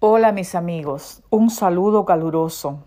Hola 0.00 0.30
mis 0.30 0.54
amigos, 0.54 1.24
un 1.28 1.50
saludo 1.50 2.04
caluroso, 2.04 2.84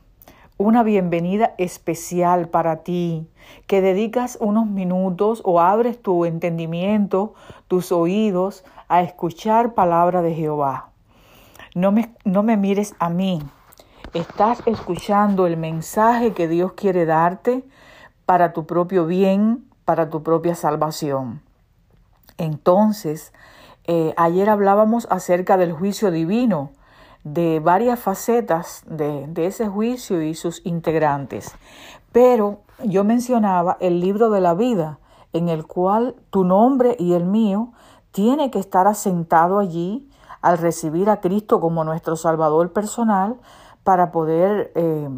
una 0.56 0.82
bienvenida 0.82 1.56
especial 1.58 2.48
para 2.48 2.84
ti, 2.84 3.28
que 3.68 3.82
dedicas 3.82 4.38
unos 4.40 4.66
minutos 4.66 5.42
o 5.44 5.60
abres 5.60 6.02
tu 6.02 6.24
entendimiento, 6.24 7.34
tus 7.68 7.92
oídos 7.92 8.64
a 8.88 9.02
escuchar 9.02 9.74
palabra 9.74 10.22
de 10.22 10.34
Jehová. 10.34 10.92
No 11.76 11.92
me, 11.92 12.16
no 12.24 12.44
me 12.44 12.56
mires 12.56 12.96
a 12.98 13.10
mí, 13.10 13.44
estás 14.14 14.64
escuchando 14.66 15.48
el 15.48 15.58
mensaje 15.58 16.32
que 16.32 16.48
Dios 16.48 16.72
quiere 16.78 17.06
darte 17.06 17.66
para 18.26 18.54
tu 18.54 18.66
propio 18.66 19.06
bien, 19.06 19.66
para 19.84 20.10
tu 20.10 20.24
propia 20.24 20.56
salvación. 20.56 21.42
Entonces, 22.38 23.34
eh, 23.84 24.14
ayer 24.16 24.50
hablábamos 24.50 25.10
acerca 25.12 25.58
del 25.58 25.74
juicio 25.74 26.10
divino, 26.10 26.72
de 27.24 27.60
varias 27.60 28.00
facetas 28.00 28.84
de, 28.88 29.30
ese 29.36 29.68
juicio 29.68 30.22
y 30.22 30.34
sus 30.34 30.66
integrantes. 30.66 31.56
Pero 32.12 32.62
yo 32.84 33.04
mencionaba 33.04 33.78
el 33.80 34.00
libro 34.00 34.30
de 34.30 34.42
la 34.42 34.54
vida, 34.54 35.00
en 35.34 35.50
el 35.50 35.66
cual 35.66 36.16
tu 36.30 36.44
nombre 36.44 36.96
y 37.00 37.14
el 37.14 37.26
mío 37.26 37.72
tiene 38.12 38.52
que 38.52 38.60
estar 38.60 38.88
asentado 38.88 39.60
allí 39.60 40.10
al 40.42 40.58
recibir 40.58 41.10
a 41.10 41.22
Cristo 41.22 41.60
como 41.60 41.84
nuestro 41.84 42.16
Salvador 42.16 42.74
personal 42.74 43.38
para 43.84 44.12
poder 44.12 44.72
eh, 44.76 45.10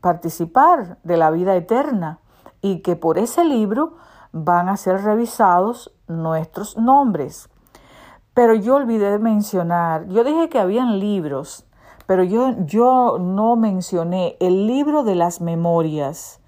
participar 0.00 0.98
de 1.02 1.16
la 1.16 1.30
vida 1.30 1.54
eterna 1.56 2.20
y 2.62 2.80
que 2.80 2.96
por 2.96 3.18
ese 3.18 3.44
libro 3.44 3.94
van 4.32 4.68
a 4.68 4.76
ser 4.76 5.02
revisados 5.02 5.92
nuestros 6.06 6.76
nombres. 6.76 7.48
Pero 8.34 8.54
yo 8.54 8.74
olvidé 8.74 9.18
mencionar, 9.20 10.08
yo 10.08 10.24
dije 10.24 10.48
que 10.48 10.58
habían 10.58 10.98
libros, 10.98 11.64
pero 12.06 12.24
yo, 12.24 12.54
yo 12.66 13.18
no 13.20 13.54
mencioné 13.54 14.36
el 14.40 14.66
libro 14.66 15.04
de 15.04 15.14
las 15.14 15.40
memorias, 15.40 16.40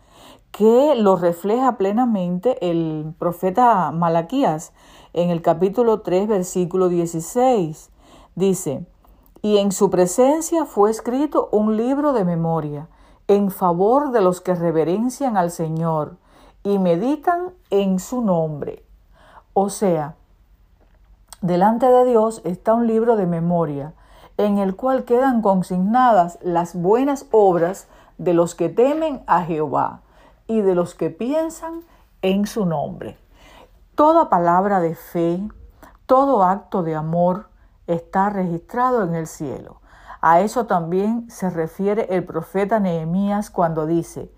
que 0.50 0.94
lo 0.96 1.16
refleja 1.16 1.76
plenamente 1.76 2.58
el 2.68 3.14
profeta 3.18 3.92
Malaquías 3.92 4.72
en 5.12 5.30
el 5.30 5.42
capítulo 5.42 6.00
3, 6.00 6.26
versículo 6.26 6.88
16. 6.88 7.90
Dice, 8.34 8.84
y 9.42 9.58
en 9.58 9.70
su 9.70 9.88
presencia 9.88 10.64
fue 10.64 10.90
escrito 10.90 11.48
un 11.52 11.76
libro 11.76 12.12
de 12.12 12.24
memoria 12.24 12.88
en 13.28 13.50
favor 13.50 14.10
de 14.10 14.22
los 14.22 14.40
que 14.40 14.54
reverencian 14.54 15.36
al 15.36 15.50
Señor 15.52 16.16
y 16.64 16.78
meditan 16.78 17.52
en 17.70 18.00
su 18.00 18.22
nombre. 18.22 18.84
O 19.52 19.68
sea, 19.68 20.16
Delante 21.46 21.86
de 21.86 22.04
Dios 22.06 22.42
está 22.42 22.74
un 22.74 22.88
libro 22.88 23.14
de 23.14 23.24
memoria 23.24 23.92
en 24.36 24.58
el 24.58 24.74
cual 24.74 25.04
quedan 25.04 25.42
consignadas 25.42 26.40
las 26.42 26.74
buenas 26.74 27.26
obras 27.30 27.86
de 28.18 28.34
los 28.34 28.56
que 28.56 28.68
temen 28.68 29.22
a 29.28 29.44
Jehová 29.44 30.00
y 30.48 30.60
de 30.60 30.74
los 30.74 30.96
que 30.96 31.10
piensan 31.10 31.82
en 32.20 32.48
su 32.48 32.66
nombre. 32.66 33.16
Toda 33.94 34.28
palabra 34.28 34.80
de 34.80 34.96
fe, 34.96 35.40
todo 36.06 36.42
acto 36.42 36.82
de 36.82 36.96
amor 36.96 37.48
está 37.86 38.28
registrado 38.28 39.04
en 39.04 39.14
el 39.14 39.28
cielo. 39.28 39.80
A 40.20 40.40
eso 40.40 40.66
también 40.66 41.30
se 41.30 41.48
refiere 41.48 42.08
el 42.10 42.24
profeta 42.24 42.80
Nehemías 42.80 43.50
cuando 43.50 43.86
dice, 43.86 44.32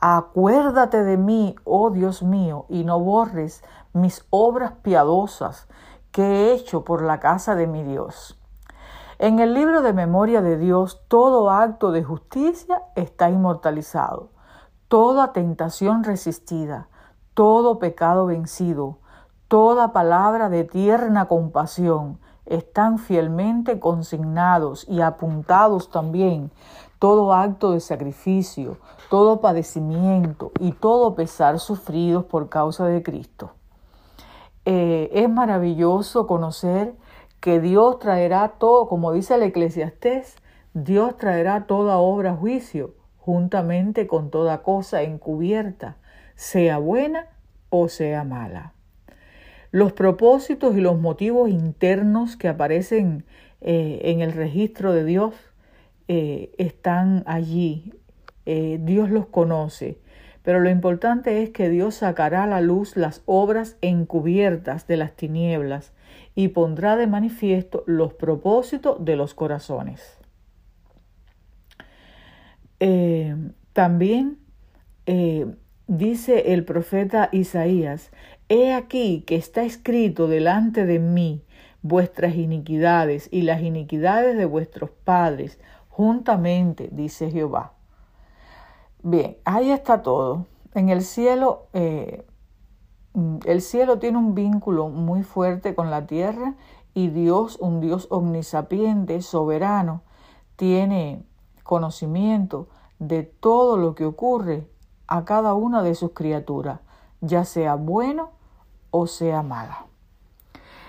Acuérdate 0.00 1.04
de 1.04 1.18
mí, 1.18 1.56
oh 1.64 1.90
Dios 1.90 2.22
mío, 2.22 2.64
y 2.70 2.84
no 2.84 3.00
borres 3.00 3.62
mis 3.92 4.24
obras 4.30 4.72
piadosas 4.82 5.68
he 6.22 6.52
hecho 6.52 6.84
por 6.84 7.02
la 7.02 7.20
casa 7.20 7.54
de 7.54 7.66
mi 7.66 7.82
Dios. 7.82 8.38
En 9.18 9.38
el 9.38 9.54
libro 9.54 9.82
de 9.82 9.92
memoria 9.92 10.42
de 10.42 10.58
Dios, 10.58 11.02
todo 11.08 11.50
acto 11.50 11.92
de 11.92 12.02
justicia 12.02 12.82
está 12.94 13.30
inmortalizado, 13.30 14.30
toda 14.88 15.32
tentación 15.32 16.04
resistida, 16.04 16.88
todo 17.32 17.78
pecado 17.78 18.26
vencido, 18.26 18.98
toda 19.48 19.92
palabra 19.92 20.48
de 20.48 20.64
tierna 20.64 21.26
compasión 21.26 22.18
están 22.46 22.98
fielmente 22.98 23.80
consignados 23.80 24.86
y 24.88 25.00
apuntados 25.00 25.90
también 25.90 26.50
todo 26.98 27.34
acto 27.34 27.72
de 27.72 27.80
sacrificio, 27.80 28.78
todo 29.10 29.40
padecimiento 29.40 30.52
y 30.58 30.72
todo 30.72 31.14
pesar 31.14 31.58
sufridos 31.58 32.24
por 32.24 32.48
causa 32.48 32.86
de 32.86 33.02
Cristo. 33.02 33.50
Eh, 34.66 35.10
es 35.12 35.28
maravilloso 35.28 36.26
conocer 36.26 36.94
que 37.40 37.60
Dios 37.60 37.98
traerá 37.98 38.54
todo, 38.58 38.88
como 38.88 39.12
dice 39.12 39.34
el 39.34 39.42
eclesiastés, 39.42 40.36
Dios 40.72 41.18
traerá 41.18 41.66
toda 41.66 41.98
obra 41.98 42.32
a 42.32 42.36
juicio, 42.36 42.94
juntamente 43.18 44.06
con 44.06 44.30
toda 44.30 44.62
cosa 44.62 45.02
encubierta, 45.02 45.96
sea 46.34 46.78
buena 46.78 47.28
o 47.68 47.88
sea 47.88 48.24
mala. 48.24 48.72
Los 49.70 49.92
propósitos 49.92 50.76
y 50.76 50.80
los 50.80 50.98
motivos 50.98 51.50
internos 51.50 52.36
que 52.36 52.48
aparecen 52.48 53.24
eh, 53.60 54.00
en 54.04 54.20
el 54.20 54.32
registro 54.32 54.92
de 54.92 55.04
Dios 55.04 55.34
eh, 56.08 56.52
están 56.58 57.22
allí. 57.26 57.92
Dios 58.46 59.08
los 59.08 59.24
conoce 59.24 59.96
pero 60.44 60.60
lo 60.60 60.68
importante 60.68 61.42
es 61.42 61.50
que 61.50 61.70
Dios 61.70 61.96
sacará 61.96 62.44
a 62.44 62.46
la 62.46 62.60
luz 62.60 62.96
las 62.96 63.22
obras 63.24 63.78
encubiertas 63.80 64.86
de 64.86 64.98
las 64.98 65.16
tinieblas 65.16 65.94
y 66.34 66.48
pondrá 66.48 66.96
de 66.96 67.06
manifiesto 67.06 67.82
los 67.86 68.12
propósitos 68.12 69.02
de 69.02 69.16
los 69.16 69.32
corazones. 69.32 70.18
Eh, 72.78 73.34
también 73.72 74.38
eh, 75.06 75.46
dice 75.86 76.52
el 76.52 76.64
profeta 76.66 77.30
Isaías, 77.32 78.12
He 78.50 78.74
aquí 78.74 79.24
que 79.26 79.36
está 79.36 79.64
escrito 79.64 80.28
delante 80.28 80.84
de 80.84 80.98
mí 80.98 81.42
vuestras 81.80 82.34
iniquidades 82.34 83.30
y 83.32 83.42
las 83.42 83.62
iniquidades 83.62 84.36
de 84.36 84.44
vuestros 84.44 84.90
padres, 84.90 85.58
juntamente, 85.88 86.90
dice 86.92 87.30
Jehová. 87.30 87.73
Bien, 89.06 89.36
ahí 89.44 89.70
está 89.70 90.00
todo. 90.00 90.46
En 90.72 90.88
el 90.88 91.02
cielo, 91.02 91.66
eh, 91.74 92.26
el 93.44 93.60
cielo 93.60 93.98
tiene 93.98 94.16
un 94.16 94.34
vínculo 94.34 94.88
muy 94.88 95.22
fuerte 95.22 95.74
con 95.74 95.90
la 95.90 96.06
tierra 96.06 96.54
y 96.94 97.08
Dios, 97.08 97.58
un 97.60 97.82
Dios 97.82 98.06
omnisapiente, 98.10 99.20
soberano, 99.20 100.00
tiene 100.56 101.22
conocimiento 101.64 102.68
de 102.98 103.24
todo 103.24 103.76
lo 103.76 103.94
que 103.94 104.06
ocurre 104.06 104.66
a 105.06 105.26
cada 105.26 105.52
una 105.52 105.82
de 105.82 105.94
sus 105.94 106.12
criaturas, 106.12 106.80
ya 107.20 107.44
sea 107.44 107.74
bueno 107.74 108.30
o 108.90 109.06
sea 109.06 109.42
mala. 109.42 109.84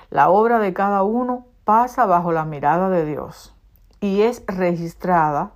La 0.09 0.29
obra 0.29 0.59
de 0.59 0.73
cada 0.73 1.03
uno 1.03 1.47
pasa 1.65 2.05
bajo 2.05 2.31
la 2.31 2.45
mirada 2.45 2.89
de 2.89 3.03
Dios 3.03 3.53
y 3.99 4.21
es 4.21 4.41
registrada 4.47 5.51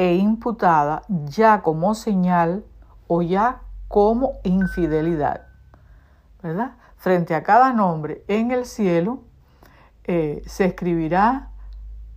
e 0.00 0.14
imputada 0.14 1.02
ya 1.26 1.60
como 1.60 1.94
señal 1.94 2.64
o 3.06 3.20
ya 3.20 3.60
como 3.86 4.40
infidelidad. 4.44 5.42
¿Verdad? 6.42 6.72
Frente 6.96 7.34
a 7.34 7.42
cada 7.42 7.74
nombre 7.74 8.24
en 8.26 8.50
el 8.50 8.64
cielo 8.64 9.20
eh, 10.04 10.42
se 10.46 10.64
escribirá 10.64 11.50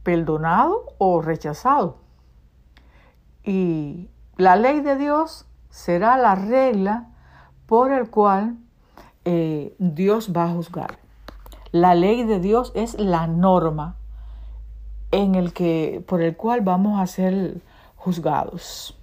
perdonado 0.02 0.96
o 0.98 1.22
rechazado. 1.22 1.98
Y 3.44 4.10
la 4.38 4.56
ley 4.56 4.80
de 4.80 4.96
Dios 4.96 5.46
será 5.70 6.16
la 6.16 6.36
regla 6.36 7.10
por 7.66 7.92
el 7.92 8.10
cual 8.10 8.56
eh, 9.26 9.76
Dios 9.78 10.32
va 10.34 10.46
a 10.46 10.54
juzgar. 10.54 11.00
La 11.74 11.96
ley 11.96 12.24
de 12.24 12.40
Dios 12.40 12.72
es 12.76 12.98
la 12.98 13.28
norma 13.28 13.98
en 15.12 15.36
el 15.36 15.52
que, 15.52 16.02
por 16.08 16.22
el 16.22 16.38
cual 16.38 16.62
vamos 16.62 17.02
a 17.02 17.08
ser 17.08 17.62
juzgados. 18.04 19.00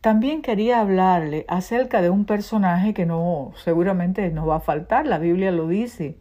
También 0.00 0.42
quería 0.42 0.80
hablarle 0.80 1.44
acerca 1.48 2.00
de 2.00 2.08
un 2.08 2.24
personaje 2.24 2.94
que 2.94 3.04
no 3.04 3.52
seguramente 3.64 4.30
nos 4.30 4.48
va 4.48 4.56
a 4.56 4.60
faltar, 4.60 5.06
la 5.06 5.18
Biblia 5.18 5.50
lo 5.50 5.66
dice, 5.66 6.16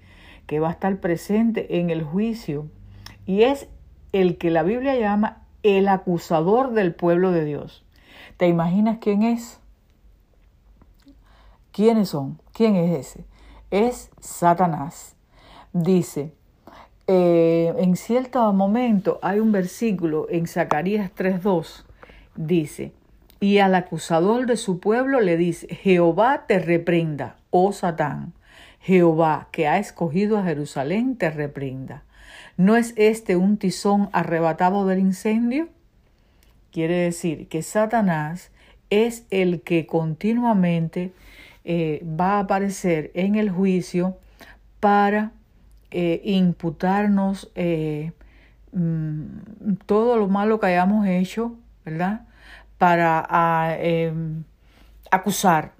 que 0.47 0.59
va 0.59 0.69
a 0.69 0.71
estar 0.71 0.97
presente 0.99 1.77
en 1.79 1.91
el 1.91 2.03
juicio, 2.03 2.69
y 3.27 3.43
es 3.43 3.67
el 4.13 4.39
que 4.39 4.49
la 4.49 4.63
Biblia 4.63 4.95
llama 4.95 5.43
el 5.61 5.87
acusador 5.89 6.71
del 6.71 6.95
pueblo 6.95 7.31
de 7.31 7.45
Dios. 7.45 7.85
¿Te 8.37 8.47
imaginas 8.47 8.97
quién 8.99 9.21
es? 9.21 9.59
¿Quiénes 11.71 12.09
son? 12.09 12.41
¿Quién 12.53 12.75
es 12.75 13.07
ese? 13.07 13.25
Es 13.69 14.09
Satanás. 14.19 15.15
Dice, 15.71 16.33
eh, 17.05 17.73
en 17.77 17.95
cierto 17.95 18.51
momento 18.53 19.19
hay 19.21 19.39
un 19.39 19.51
versículo 19.51 20.27
en 20.29 20.47
Zacarías 20.47 21.11
3.2, 21.15 21.85
dice, 22.37 22.93
y 23.39 23.59
al 23.59 23.75
acusador 23.75 24.45
de 24.45 24.57
su 24.57 24.79
pueblo 24.79 25.19
le 25.19 25.37
dice, 25.37 25.67
Jehová 25.67 26.45
te 26.47 26.59
reprenda, 26.59 27.37
oh 27.51 27.71
Satán, 27.71 28.33
Jehová 28.79 29.49
que 29.51 29.67
ha 29.67 29.79
escogido 29.79 30.37
a 30.37 30.43
Jerusalén 30.43 31.17
te 31.17 31.29
reprenda. 31.29 32.03
¿No 32.55 32.75
es 32.75 32.93
este 32.95 33.35
un 33.35 33.57
tizón 33.57 34.09
arrebatado 34.13 34.87
del 34.87 34.99
incendio? 34.99 35.69
Quiere 36.71 36.95
decir 36.95 37.47
que 37.47 37.61
Satanás 37.63 38.51
es 38.89 39.25
el 39.29 39.61
que 39.61 39.85
continuamente 39.85 41.11
eh, 41.65 42.03
va 42.03 42.37
a 42.37 42.39
aparecer 42.39 43.11
en 43.13 43.35
el 43.35 43.49
juicio 43.49 44.17
para 44.79 45.31
eh, 45.91 46.21
imputarnos 46.23 47.51
eh, 47.55 48.11
mm, 48.71 49.73
todo 49.85 50.17
lo 50.17 50.27
malo 50.27 50.59
que 50.59 50.67
hayamos 50.67 51.07
hecho, 51.07 51.55
¿verdad? 51.87 52.27
Para 52.77 53.25
ah, 53.29 53.77
em, 53.79 54.43
acusar, 55.09 55.71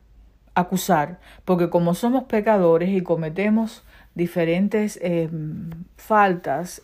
acusar, 0.56 1.20
porque 1.44 1.70
como 1.70 1.94
somos 1.96 2.24
pecadores 2.24 2.90
y 2.90 3.02
cometemos 3.02 3.84
diferentes 4.16 4.98
em, 5.02 5.70
faltas, 5.98 6.82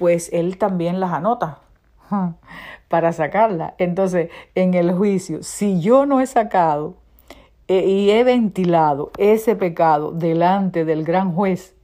pues 0.00 0.30
Él 0.32 0.58
también 0.58 0.98
las 0.98 1.12
anota 1.12 1.60
para 2.88 3.12
sacarla. 3.12 3.74
Entonces, 3.78 4.30
en 4.56 4.74
el 4.74 4.92
juicio, 4.92 5.44
si 5.44 5.80
yo 5.80 6.04
no 6.04 6.20
he 6.20 6.26
sacado 6.26 6.96
eh, 7.68 7.86
y 7.86 8.10
he 8.10 8.24
ventilado 8.24 9.12
ese 9.16 9.54
pecado 9.54 10.10
delante 10.10 10.84
del 10.84 11.04
gran 11.04 11.32
juez, 11.32 11.76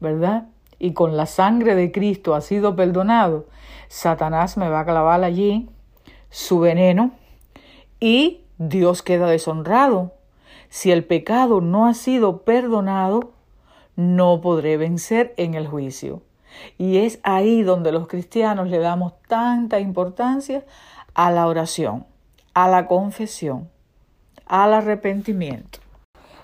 ¿verdad? 0.00 0.48
Y 0.80 0.94
con 0.94 1.16
la 1.16 1.26
sangre 1.26 1.76
de 1.76 1.92
Cristo 1.92 2.34
ha 2.34 2.40
sido 2.40 2.74
perdonado, 2.74 3.46
Satanás 3.86 4.56
me 4.56 4.68
va 4.68 4.80
a 4.80 4.84
clavar 4.84 5.22
allí 5.22 5.70
su 6.32 6.58
veneno 6.58 7.12
y 8.00 8.40
Dios 8.58 9.02
queda 9.02 9.28
deshonrado. 9.28 10.12
Si 10.70 10.90
el 10.90 11.04
pecado 11.04 11.60
no 11.60 11.86
ha 11.86 11.94
sido 11.94 12.38
perdonado, 12.38 13.32
no 13.96 14.40
podré 14.40 14.78
vencer 14.78 15.34
en 15.36 15.54
el 15.54 15.68
juicio. 15.68 16.22
Y 16.78 16.98
es 16.98 17.20
ahí 17.22 17.62
donde 17.62 17.92
los 17.92 18.08
cristianos 18.08 18.68
le 18.68 18.78
damos 18.78 19.12
tanta 19.28 19.78
importancia 19.78 20.64
a 21.14 21.30
la 21.30 21.46
oración, 21.46 22.06
a 22.54 22.68
la 22.68 22.86
confesión, 22.86 23.68
al 24.46 24.72
arrepentimiento. 24.72 25.80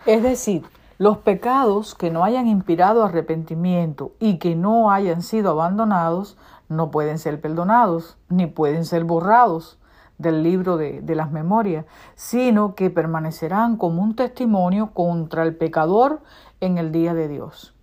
Es 0.04 0.22
decir, 0.22 0.64
los 0.98 1.18
pecados 1.18 1.94
que 1.94 2.10
no 2.10 2.24
hayan 2.24 2.46
inspirado 2.46 3.04
arrepentimiento 3.04 4.12
y 4.18 4.38
que 4.38 4.54
no 4.54 4.90
hayan 4.90 5.22
sido 5.22 5.50
abandonados 5.50 6.36
no 6.68 6.90
pueden 6.90 7.18
ser 7.18 7.40
perdonados 7.40 8.18
ni 8.28 8.46
pueden 8.46 8.84
ser 8.84 9.04
borrados 9.04 9.77
del 10.18 10.42
libro 10.42 10.76
de, 10.76 11.00
de, 11.00 11.14
las 11.14 11.30
memorias, 11.30 11.86
sino 12.14 12.74
que 12.74 12.90
permanecerán 12.90 13.76
como 13.76 14.02
un 14.02 14.16
testimonio 14.16 14.90
contra 14.92 15.44
el 15.44 15.56
pecador 15.56 16.20
en 16.60 16.76
el 16.76 16.92
día 16.92 17.14
de 17.14 17.28
Dios. 17.28 17.74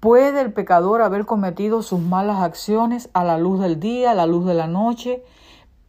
¿Puede 0.00 0.40
el 0.40 0.52
pecador 0.52 1.02
haber 1.02 1.26
cometido 1.26 1.82
sus 1.82 2.00
malas 2.00 2.42
acciones 2.42 3.10
a 3.12 3.24
la 3.24 3.38
luz 3.38 3.60
del 3.60 3.80
día, 3.80 4.12
a 4.12 4.14
la 4.14 4.26
luz 4.26 4.46
de 4.46 4.54
la 4.54 4.66
noche, 4.66 5.22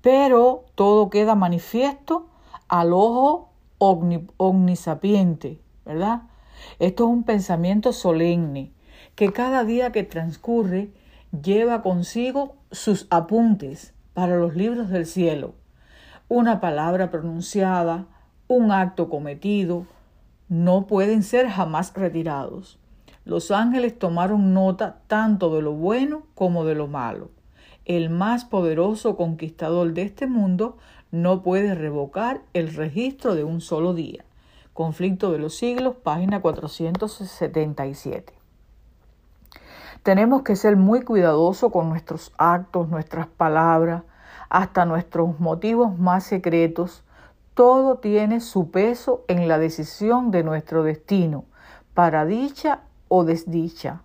pero 0.02 0.66
todo 0.76 1.10
queda 1.10 1.36
manifiesto 1.36 2.28
al 2.68 2.94
ojo 2.94 3.50
omnisapiente, 3.80 5.62
¿verdad? 5.86 6.24
Esto 6.80 7.04
es 7.04 7.10
un 7.10 7.24
pensamiento 7.24 7.94
solemne 7.94 8.72
que 9.16 9.32
cada 9.32 9.64
día 9.64 9.92
que 9.92 10.04
transcurre 10.04 10.92
lleva 11.32 11.82
consigo 11.82 12.56
sus 12.72 13.08
apuntes 13.10 13.94
para 14.18 14.36
los 14.36 14.56
libros 14.56 14.90
del 14.90 15.06
cielo. 15.06 15.54
Una 16.28 16.60
palabra 16.60 17.12
pronunciada, 17.12 18.08
un 18.48 18.72
acto 18.72 19.10
cometido, 19.10 19.86
no 20.50 20.88
pueden 20.88 21.22
ser 21.22 21.48
jamás 21.50 21.94
retirados. 21.94 22.80
Los 23.26 23.52
ángeles 23.52 24.00
tomaron 24.00 24.56
nota 24.56 25.02
tanto 25.06 25.56
de 25.56 25.62
lo 25.62 25.74
bueno 25.74 26.24
como 26.34 26.66
de 26.66 26.74
lo 26.74 26.88
malo. 26.88 27.30
El 27.86 28.10
más 28.10 28.44
poderoso 28.44 29.16
conquistador 29.18 29.94
de 29.94 30.02
este 30.02 30.26
mundo 30.26 30.80
no 31.12 31.44
puede 31.44 31.76
revocar 31.76 32.42
el 32.54 32.74
registro 32.74 33.36
de 33.36 33.44
un 33.44 33.62
solo 33.62 33.94
día. 33.94 34.26
Conflicto 34.74 35.32
de 35.32 35.38
los 35.38 35.54
siglos, 35.54 35.96
página 35.96 36.42
477. 36.42 38.34
Tenemos 40.08 40.44
que 40.44 40.56
ser 40.56 40.78
muy 40.78 41.02
cuidadosos 41.02 41.70
con 41.70 41.90
nuestros 41.90 42.32
actos, 42.38 42.88
nuestras 42.88 43.28
palabras, 43.28 44.04
hasta 44.50 44.86
nuestros 44.86 45.40
motivos 45.40 45.98
más 45.98 46.24
secretos. 46.24 47.04
Todo 47.54 47.98
tiene 47.98 48.40
su 48.40 48.70
peso 48.72 49.24
en 49.28 49.48
la 49.48 49.58
decisión 49.58 50.32
de 50.32 50.44
nuestro 50.44 50.84
destino, 50.84 51.46
para 51.94 52.26
dicha 52.26 52.82
o 53.08 53.24
desdicha. 53.24 54.02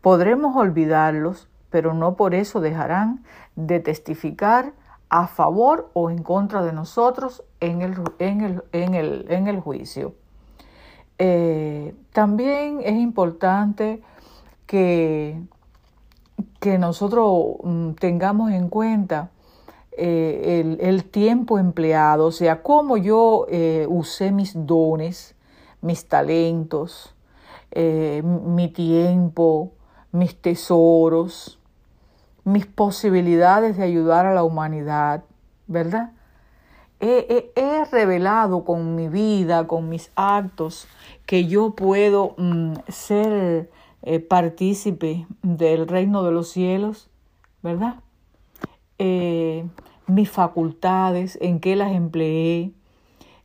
Podremos 0.00 0.56
olvidarlos, 0.56 1.48
pero 1.70 1.94
no 1.94 2.16
por 2.16 2.34
eso 2.34 2.60
dejarán 2.60 3.24
de 3.56 3.80
testificar 3.80 4.72
a 5.08 5.26
favor 5.26 5.90
o 5.92 6.10
en 6.10 6.22
contra 6.22 6.62
de 6.62 6.72
nosotros 6.72 7.42
en 7.60 7.82
el, 7.82 7.94
en 8.18 8.40
el, 8.40 8.64
en 8.72 8.94
el, 8.94 9.26
en 9.28 9.48
el 9.48 9.60
juicio. 9.60 10.14
Eh, 11.18 11.94
también 12.12 12.80
es 12.82 12.94
importante 12.94 14.02
que, 14.66 15.38
que 16.60 16.78
nosotros 16.78 17.56
mm, 17.62 17.90
tengamos 17.92 18.52
en 18.52 18.68
cuenta 18.68 19.30
eh, 19.92 20.78
el, 20.80 21.04
tiempo 21.04 21.58
empleado, 21.58 22.26
o 22.26 22.32
sea, 22.32 22.62
cómo 22.62 22.96
yo 22.96 23.46
eh, 23.48 23.86
usé 23.88 24.30
mis 24.30 24.52
dones, 24.54 25.34
mis 25.80 26.06
talentos, 26.06 27.14
eh, 27.72 28.22
mi 28.24 28.68
tiempo, 28.68 29.72
mis 30.12 30.40
tesoros, 30.40 31.58
mis 32.44 32.66
posibilidades 32.66 33.76
de 33.76 33.82
ayudar 33.82 34.26
a 34.26 34.34
la 34.34 34.44
humanidad, 34.44 35.24
¿verdad? 35.66 36.12
He, 37.00 37.50
revelado 37.90 38.64
con 38.64 38.94
mi 38.94 39.08
vida, 39.08 39.66
con 39.66 39.88
mis 39.88 40.12
actos, 40.14 40.86
que 41.26 41.46
yo 41.46 41.74
puedo 41.74 42.34
mm, 42.36 42.74
ser 42.88 43.70
partícipe 44.28 45.26
del 45.42 45.88
reino 45.88 46.22
de 46.22 46.32
los 46.32 46.50
cielos, 46.50 47.10
¿verdad? 47.62 47.96
Mis 50.10 50.30
facultades, 50.30 51.38
en 51.40 51.60
qué 51.60 51.76
las 51.76 51.92
empleé, 51.92 52.72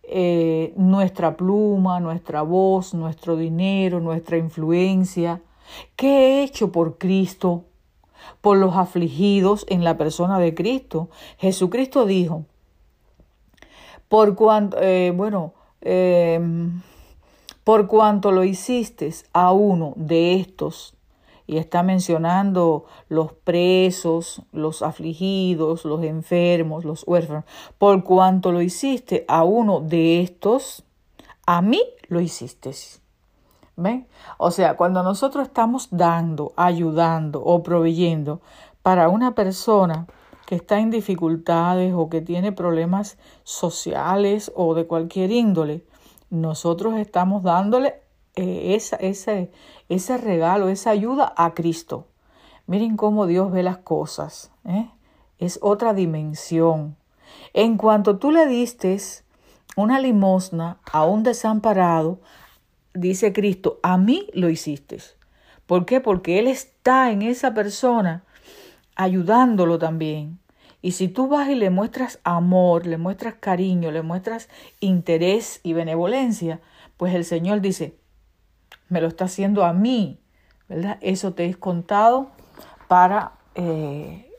eh, 0.03 0.73
nuestra 0.75 1.35
pluma, 1.37 1.99
nuestra 1.99 2.41
voz, 2.41 2.93
nuestro 2.93 3.37
dinero, 3.37 3.99
nuestra 3.99 4.37
influencia. 4.37 5.41
¿Qué 5.95 6.07
he 6.07 6.43
hecho 6.43 6.71
por 6.71 6.97
Cristo? 6.97 7.65
Por 8.41 8.57
los 8.57 8.75
afligidos 8.75 9.65
en 9.69 9.83
la 9.83 9.97
persona 9.97 10.39
de 10.39 10.53
Cristo. 10.53 11.09
Jesucristo 11.37 12.05
dijo, 12.05 12.45
por 14.07 14.35
cuanto, 14.35 14.77
eh, 14.81 15.11
bueno, 15.15 15.53
eh, 15.81 16.39
por 17.63 17.87
cuanto 17.87 18.31
lo 18.31 18.43
hiciste 18.43 19.11
a 19.33 19.51
uno 19.51 19.93
de 19.97 20.35
estos 20.35 20.94
y 21.47 21.57
está 21.57 21.83
mencionando 21.83 22.85
los 23.09 23.33
presos, 23.33 24.41
los 24.51 24.81
afligidos, 24.81 25.85
los 25.85 26.03
enfermos, 26.03 26.85
los 26.85 27.07
huérfanos. 27.07 27.45
Por 27.77 28.03
cuanto 28.03 28.51
lo 28.51 28.61
hiciste 28.61 29.25
a 29.27 29.43
uno 29.43 29.79
de 29.79 30.21
estos, 30.21 30.83
a 31.45 31.61
mí 31.61 31.81
lo 32.07 32.19
hiciste. 32.19 32.71
¿Ven? 33.77 34.07
O 34.37 34.51
sea, 34.51 34.77
cuando 34.77 35.03
nosotros 35.03 35.47
estamos 35.47 35.89
dando, 35.91 36.53
ayudando 36.55 37.43
o 37.43 37.61
proveyendo 37.61 38.41
para 38.81 39.09
una 39.09 39.35
persona 39.35 40.07
que 40.45 40.55
está 40.55 40.79
en 40.79 40.91
dificultades 40.91 41.93
o 41.93 42.09
que 42.09 42.21
tiene 42.21 42.51
problemas 42.51 43.17
sociales 43.43 44.51
o 44.55 44.75
de 44.75 44.87
cualquier 44.87 45.31
índole, 45.31 45.83
nosotros 46.29 46.97
estamos 46.97 47.43
dándole 47.43 47.95
eh, 48.35 48.75
esa, 48.75 48.97
ese, 48.97 49.51
ese 49.89 50.17
regalo, 50.17 50.69
esa 50.69 50.91
ayuda 50.91 51.33
a 51.37 51.53
Cristo. 51.53 52.07
Miren 52.67 52.97
cómo 52.97 53.27
Dios 53.27 53.51
ve 53.51 53.63
las 53.63 53.77
cosas. 53.77 54.51
¿eh? 54.65 54.89
Es 55.37 55.59
otra 55.61 55.93
dimensión. 55.93 56.95
En 57.53 57.77
cuanto 57.77 58.17
tú 58.17 58.31
le 58.31 58.47
diste 58.47 58.97
una 59.75 59.99
limosna 59.99 60.79
a 60.91 61.05
un 61.05 61.23
desamparado, 61.23 62.19
dice 62.93 63.33
Cristo, 63.33 63.79
a 63.83 63.97
mí 63.97 64.27
lo 64.33 64.49
hiciste. 64.49 64.99
¿Por 65.65 65.85
qué? 65.85 65.99
Porque 65.99 66.39
Él 66.39 66.47
está 66.47 67.11
en 67.11 67.21
esa 67.21 67.53
persona 67.53 68.23
ayudándolo 68.95 69.77
también. 69.77 70.39
Y 70.81 70.91
si 70.91 71.07
tú 71.07 71.27
vas 71.27 71.49
y 71.49 71.55
le 71.55 71.71
muestras 71.71 72.19
amor, 72.23 72.85
le 72.85 72.97
muestras 72.97 73.35
cariño, 73.35 73.91
le 73.91 74.03
muestras 74.03 74.49
interés 74.79 75.59
y 75.63 75.73
benevolencia, 75.73 76.61
pues 76.97 77.15
el 77.15 77.25
Señor 77.25 77.61
dice, 77.61 77.97
me 78.89 79.01
lo 79.01 79.07
está 79.07 79.25
haciendo 79.25 79.65
a 79.65 79.73
mí, 79.73 80.19
¿verdad? 80.67 80.97
Eso 81.01 81.33
te 81.33 81.45
es 81.45 81.57
contado 81.57 82.29
para 82.87 83.33
eh, 83.55 84.29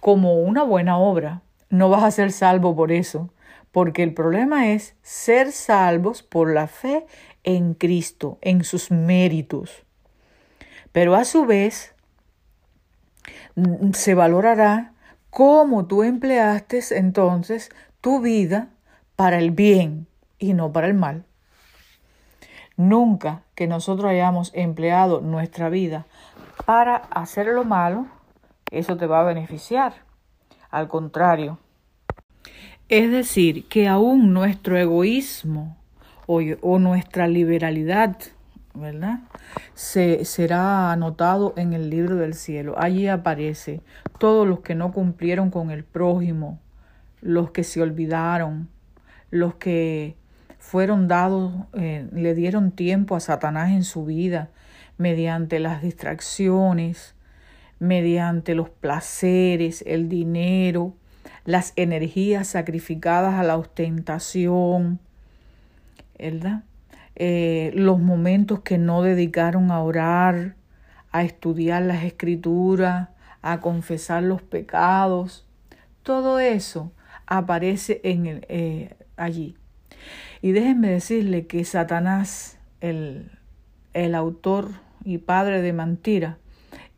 como 0.00 0.40
una 0.40 0.62
buena 0.62 0.98
obra. 0.98 1.42
No 1.68 1.88
vas 1.88 2.02
a 2.02 2.10
ser 2.10 2.32
salvo 2.32 2.74
por 2.74 2.92
eso, 2.92 3.30
porque 3.72 4.02
el 4.02 4.14
problema 4.14 4.68
es 4.68 4.96
ser 5.02 5.52
salvos 5.52 6.22
por 6.22 6.52
la 6.52 6.66
fe 6.66 7.06
en 7.44 7.74
Cristo, 7.74 8.38
en 8.40 8.64
sus 8.64 8.90
méritos. 8.90 9.84
Pero 10.92 11.14
a 11.14 11.24
su 11.24 11.46
vez, 11.46 11.94
se 13.92 14.14
valorará 14.14 14.92
cómo 15.30 15.86
tú 15.86 16.02
empleaste 16.02 16.80
entonces 16.96 17.70
tu 18.00 18.20
vida 18.20 18.68
para 19.16 19.38
el 19.38 19.50
bien 19.50 20.06
y 20.38 20.54
no 20.54 20.72
para 20.72 20.88
el 20.88 20.94
mal. 20.94 21.24
Nunca 22.80 23.42
que 23.54 23.66
nosotros 23.66 24.10
hayamos 24.10 24.52
empleado 24.54 25.20
nuestra 25.20 25.68
vida 25.68 26.06
para 26.64 26.96
hacer 26.96 27.48
lo 27.48 27.62
malo, 27.62 28.06
eso 28.70 28.96
te 28.96 29.06
va 29.06 29.20
a 29.20 29.24
beneficiar. 29.24 29.92
Al 30.70 30.88
contrario. 30.88 31.58
Es 32.88 33.10
decir, 33.10 33.68
que 33.68 33.86
aún 33.86 34.32
nuestro 34.32 34.78
egoísmo 34.78 35.76
o, 36.26 36.40
o 36.62 36.78
nuestra 36.78 37.28
liberalidad, 37.28 38.16
¿verdad? 38.72 39.18
Se, 39.74 40.24
será 40.24 40.90
anotado 40.90 41.52
en 41.58 41.74
el 41.74 41.90
libro 41.90 42.16
del 42.16 42.32
cielo. 42.32 42.76
Allí 42.78 43.08
aparece 43.08 43.82
todos 44.18 44.48
los 44.48 44.60
que 44.60 44.74
no 44.74 44.90
cumplieron 44.90 45.50
con 45.50 45.70
el 45.70 45.84
prójimo, 45.84 46.58
los 47.20 47.50
que 47.50 47.62
se 47.62 47.82
olvidaron, 47.82 48.70
los 49.30 49.56
que 49.56 50.16
fueron 50.60 51.08
dados, 51.08 51.52
eh, 51.72 52.06
le 52.12 52.34
dieron 52.34 52.70
tiempo 52.70 53.16
a 53.16 53.20
Satanás 53.20 53.70
en 53.70 53.82
su 53.82 54.04
vida 54.04 54.50
mediante 54.98 55.58
las 55.58 55.82
distracciones, 55.82 57.14
mediante 57.78 58.54
los 58.54 58.68
placeres, 58.68 59.82
el 59.86 60.08
dinero, 60.08 60.94
las 61.46 61.72
energías 61.76 62.48
sacrificadas 62.48 63.34
a 63.34 63.42
la 63.42 63.56
ostentación, 63.56 65.00
¿verdad? 66.18 66.62
Eh, 67.16 67.72
los 67.74 67.98
momentos 67.98 68.60
que 68.60 68.76
no 68.76 69.02
dedicaron 69.02 69.70
a 69.70 69.80
orar, 69.80 70.56
a 71.10 71.24
estudiar 71.24 71.82
las 71.82 72.04
escrituras, 72.04 73.08
a 73.40 73.60
confesar 73.60 74.22
los 74.22 74.42
pecados, 74.42 75.46
todo 76.02 76.38
eso 76.38 76.92
aparece 77.26 78.02
en 78.04 78.26
el, 78.26 78.46
eh, 78.48 78.94
allí. 79.16 79.56
Y 80.42 80.52
déjenme 80.52 80.90
decirle 80.90 81.46
que 81.46 81.64
Satanás, 81.64 82.58
el, 82.80 83.30
el 83.92 84.14
autor 84.14 84.70
y 85.04 85.18
padre 85.18 85.62
de 85.62 85.72
mentira, 85.72 86.38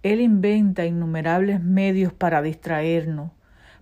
él 0.03 0.21
inventa 0.21 0.85
innumerables 0.85 1.61
medios 1.63 2.13
para 2.13 2.43
distraernos, 2.43 3.31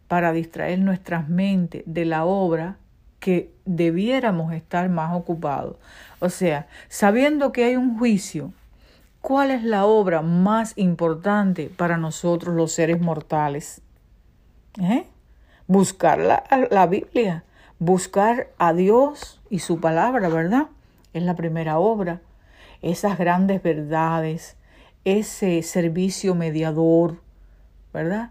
para 0.08 0.32
distraer 0.32 0.78
nuestras 0.80 1.28
mentes 1.28 1.82
de 1.86 2.04
la 2.04 2.24
obra 2.24 2.76
que 3.20 3.52
debiéramos 3.64 4.52
estar 4.52 4.88
más 4.88 5.14
ocupados. 5.14 5.76
O 6.18 6.28
sea, 6.28 6.66
sabiendo 6.88 7.52
que 7.52 7.64
hay 7.64 7.76
un 7.76 7.98
juicio, 7.98 8.52
¿cuál 9.20 9.50
es 9.50 9.62
la 9.62 9.84
obra 9.84 10.22
más 10.22 10.72
importante 10.76 11.70
para 11.74 11.96
nosotros 11.96 12.54
los 12.54 12.72
seres 12.72 13.00
mortales? 13.00 13.82
¿Eh? 14.80 15.04
Buscar 15.66 16.18
la, 16.18 16.44
la 16.70 16.86
Biblia, 16.86 17.44
buscar 17.80 18.50
a 18.58 18.72
Dios 18.72 19.40
y 19.50 19.58
su 19.58 19.80
palabra, 19.80 20.28
¿verdad? 20.28 20.68
Es 21.12 21.24
la 21.24 21.34
primera 21.34 21.78
obra. 21.80 22.20
Esas 22.82 23.18
grandes 23.18 23.62
verdades, 23.62 24.56
ese 25.04 25.62
servicio 25.62 26.36
mediador, 26.36 27.20
¿verdad? 27.92 28.30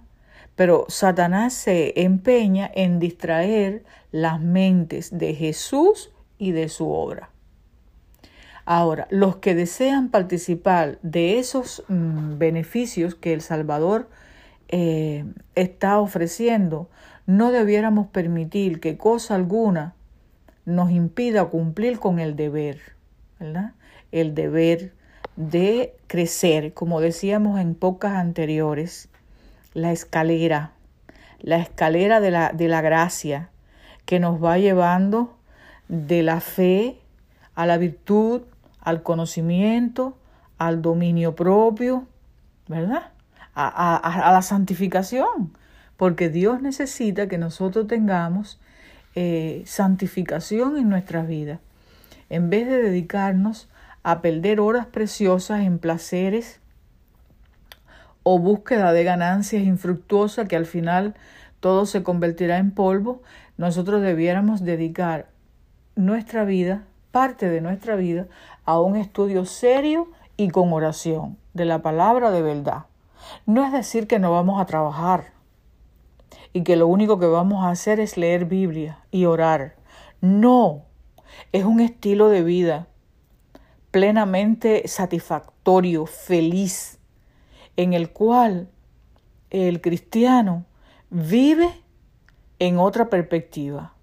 Pero 0.55 0.85
Satanás 0.87 1.53
se 1.53 2.01
empeña 2.01 2.71
en 2.73 2.99
distraer 2.99 3.83
las 4.11 4.39
mentes 4.39 5.17
de 5.17 5.33
Jesús 5.33 6.11
y 6.37 6.51
de 6.51 6.69
su 6.69 6.89
obra. 6.89 7.31
Ahora, 8.65 9.07
los 9.09 9.37
que 9.37 9.55
desean 9.55 10.09
participar 10.09 10.99
de 11.01 11.39
esos 11.39 11.83
mm, 11.87 12.37
beneficios 12.37 13.15
que 13.15 13.33
el 13.33 13.41
Salvador 13.41 14.09
eh, 14.67 15.25
está 15.55 15.99
ofreciendo, 15.99 16.87
no 17.29 17.51
debiéramos 17.51 18.07
permitir 18.07 18.79
que 18.79 18.97
cosa 18.97 19.35
alguna 19.35 19.93
nos 20.65 20.89
impida 20.89 21.45
cumplir 21.45 21.99
con 21.99 22.17
el 22.17 22.35
deber, 22.35 22.79
¿verdad? 23.39 23.73
El 24.11 24.33
deber 24.33 24.93
de 25.35 25.95
crecer, 26.07 26.73
como 26.73 27.01
decíamos 27.01 27.59
en 27.59 27.75
pocas 27.75 28.13
anteriores, 28.13 29.09
la 29.75 29.91
escalera, 29.91 30.71
la 31.39 31.57
escalera 31.57 32.19
de 32.19 32.31
la, 32.31 32.51
de 32.51 32.67
la 32.67 32.81
gracia 32.81 33.51
que 34.07 34.19
nos 34.19 34.43
va 34.43 34.57
llevando 34.57 35.37
de 35.87 36.23
la 36.23 36.41
fe 36.41 36.97
a 37.53 37.67
la 37.67 37.77
virtud, 37.77 38.41
al 38.81 39.03
conocimiento, 39.03 40.17
al 40.57 40.81
dominio 40.81 41.35
propio, 41.35 42.07
¿verdad? 42.67 43.11
A, 43.53 43.67
a, 43.67 44.29
a 44.29 44.33
la 44.33 44.41
santificación, 44.41 45.53
porque 45.99 46.29
Dios 46.29 46.61
necesita 46.61 47.27
que 47.27 47.37
nosotros 47.37 47.85
tengamos 47.87 48.57
eh, 49.15 49.63
santificación 49.65 50.77
en 50.77 50.87
nuestra 50.87 51.23
vida. 51.23 51.59
En 52.29 52.49
vez 52.49 52.69
de 52.69 52.81
dedicarnos 52.81 53.67
a 54.01 54.21
perder 54.21 54.61
horas 54.61 54.85
preciosas 54.85 55.59
en 55.59 55.77
placeres 55.77 56.61
o 58.23 58.39
búsqueda 58.39 58.93
de 58.93 59.03
ganancias 59.03 59.63
infructuosas 59.63 60.47
que 60.47 60.55
al 60.55 60.65
final 60.65 61.15
todo 61.59 61.85
se 61.85 62.01
convertirá 62.01 62.59
en 62.59 62.71
polvo, 62.71 63.21
nosotros 63.57 64.01
debiéramos 64.01 64.63
dedicar 64.63 65.27
nuestra 65.97 66.45
vida, 66.45 66.85
parte 67.11 67.49
de 67.49 67.59
nuestra 67.59 67.97
vida, 67.97 68.27
a 68.63 68.79
un 68.79 68.95
estudio 68.95 69.43
serio 69.43 70.09
y 70.37 70.47
con 70.47 70.71
oración 70.71 71.35
de 71.53 71.65
la 71.65 71.81
palabra 71.81 72.31
de 72.31 72.41
verdad. 72.41 72.85
No 73.45 73.65
es 73.65 73.73
decir 73.73 74.07
que 74.07 74.17
no 74.19 74.31
vamos 74.31 74.61
a 74.61 74.65
trabajar, 74.65 75.37
y 76.53 76.63
que 76.63 76.75
lo 76.75 76.87
único 76.87 77.19
que 77.19 77.25
vamos 77.25 77.63
a 77.63 77.69
hacer 77.69 77.99
es 77.99 78.17
leer 78.17 78.45
Biblia 78.45 78.99
y 79.11 79.25
orar. 79.25 79.75
No, 80.21 80.83
es 81.51 81.65
un 81.65 81.79
estilo 81.79 82.29
de 82.29 82.43
vida 82.43 82.87
plenamente 83.91 84.87
satisfactorio, 84.87 86.05
feliz, 86.05 86.99
en 87.77 87.93
el 87.93 88.11
cual 88.11 88.69
el 89.49 89.81
cristiano 89.81 90.65
vive 91.09 91.69
en 92.59 92.77
otra 92.77 93.09
perspectiva. 93.09 93.93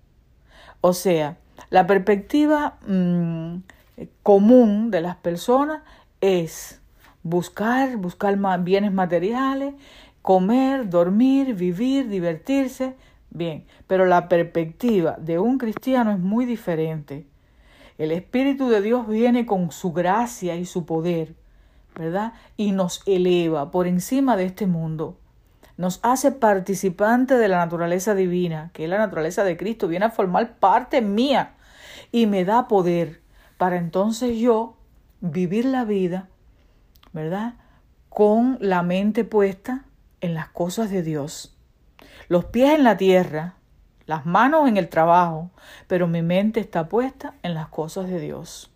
O 0.80 0.92
sea, 0.92 1.38
la 1.70 1.86
perspectiva 1.86 2.78
mm, 2.86 3.58
común 4.22 4.90
de 4.90 5.00
las 5.00 5.16
personas 5.16 5.82
es 6.20 6.80
buscar, 7.22 7.96
buscar 7.96 8.36
bienes 8.62 8.92
materiales, 8.92 9.74
comer, 10.26 10.90
dormir, 10.90 11.54
vivir, 11.54 12.08
divertirse, 12.08 12.96
bien, 13.30 13.64
pero 13.86 14.06
la 14.06 14.28
perspectiva 14.28 15.14
de 15.20 15.38
un 15.38 15.56
cristiano 15.56 16.10
es 16.10 16.18
muy 16.18 16.46
diferente. 16.46 17.28
El 17.96 18.10
Espíritu 18.10 18.68
de 18.68 18.82
Dios 18.82 19.06
viene 19.06 19.46
con 19.46 19.70
su 19.70 19.92
gracia 19.92 20.56
y 20.56 20.64
su 20.64 20.84
poder, 20.84 21.36
¿verdad? 21.94 22.32
Y 22.56 22.72
nos 22.72 23.04
eleva 23.06 23.70
por 23.70 23.86
encima 23.86 24.36
de 24.36 24.46
este 24.46 24.66
mundo. 24.66 25.16
Nos 25.76 26.00
hace 26.02 26.32
participante 26.32 27.34
de 27.36 27.46
la 27.46 27.58
naturaleza 27.58 28.16
divina, 28.16 28.72
que 28.72 28.82
es 28.82 28.90
la 28.90 28.98
naturaleza 28.98 29.44
de 29.44 29.56
Cristo, 29.56 29.86
viene 29.86 30.06
a 30.06 30.10
formar 30.10 30.56
parte 30.56 31.02
mía 31.02 31.54
y 32.10 32.26
me 32.26 32.44
da 32.44 32.66
poder 32.66 33.20
para 33.58 33.76
entonces 33.76 34.36
yo 34.38 34.76
vivir 35.20 35.66
la 35.66 35.84
vida, 35.84 36.28
¿verdad? 37.12 37.54
Con 38.08 38.58
la 38.60 38.82
mente 38.82 39.22
puesta 39.22 39.84
en 40.20 40.34
las 40.34 40.48
cosas 40.48 40.90
de 40.90 41.02
Dios, 41.02 41.56
los 42.28 42.46
pies 42.46 42.70
en 42.70 42.84
la 42.84 42.96
tierra, 42.96 43.54
las 44.06 44.24
manos 44.26 44.68
en 44.68 44.76
el 44.76 44.88
trabajo, 44.88 45.50
pero 45.88 46.06
mi 46.06 46.22
mente 46.22 46.60
está 46.60 46.88
puesta 46.88 47.34
en 47.42 47.54
las 47.54 47.68
cosas 47.68 48.08
de 48.08 48.20
Dios. 48.20 48.70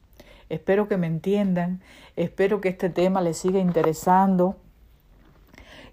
Espero 0.48 0.88
que 0.88 0.96
me 0.96 1.06
entiendan, 1.06 1.80
espero 2.16 2.60
que 2.60 2.70
este 2.70 2.90
tema 2.90 3.20
les 3.20 3.38
siga 3.38 3.60
interesando 3.60 4.56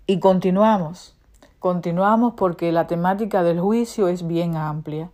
y 0.07 0.19
continuamos, 0.19 1.15
continuamos 1.59 2.33
porque 2.35 2.71
la 2.71 2.87
temática 2.87 3.43
del 3.43 3.59
juicio 3.59 4.07
es 4.07 4.25
bien 4.25 4.55
amplia, 4.55 5.11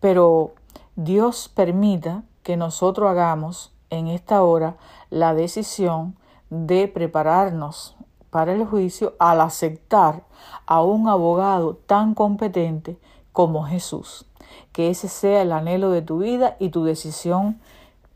pero 0.00 0.54
Dios 0.96 1.48
permita 1.54 2.24
que 2.42 2.56
nosotros 2.56 3.08
hagamos 3.08 3.72
en 3.90 4.08
esta 4.08 4.42
hora 4.42 4.76
la 5.10 5.34
decisión 5.34 6.16
de 6.48 6.88
prepararnos 6.88 7.96
para 8.30 8.52
el 8.52 8.64
juicio 8.64 9.14
al 9.18 9.40
aceptar 9.40 10.24
a 10.66 10.82
un 10.82 11.08
abogado 11.08 11.74
tan 11.74 12.14
competente 12.14 12.98
como 13.32 13.64
Jesús. 13.64 14.26
Que 14.72 14.90
ese 14.90 15.08
sea 15.08 15.42
el 15.42 15.52
anhelo 15.52 15.90
de 15.90 16.02
tu 16.02 16.18
vida 16.18 16.56
y 16.58 16.70
tu 16.70 16.84
decisión 16.84 17.60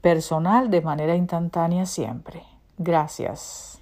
personal 0.00 0.70
de 0.70 0.80
manera 0.80 1.16
instantánea 1.16 1.86
siempre. 1.86 2.44
Gracias. 2.78 3.80